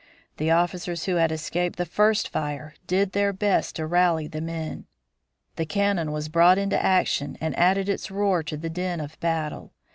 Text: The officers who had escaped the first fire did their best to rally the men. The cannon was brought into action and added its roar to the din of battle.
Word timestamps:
The 0.37 0.49
officers 0.49 1.05
who 1.05 1.17
had 1.17 1.31
escaped 1.31 1.75
the 1.75 1.85
first 1.85 2.27
fire 2.29 2.73
did 2.87 3.11
their 3.11 3.31
best 3.31 3.75
to 3.75 3.85
rally 3.85 4.25
the 4.27 4.41
men. 4.41 4.87
The 5.57 5.65
cannon 5.67 6.11
was 6.11 6.27
brought 6.27 6.57
into 6.57 6.83
action 6.83 7.37
and 7.39 7.55
added 7.55 7.87
its 7.87 8.09
roar 8.09 8.41
to 8.41 8.57
the 8.57 8.71
din 8.71 8.99
of 8.99 9.19
battle. 9.19 9.73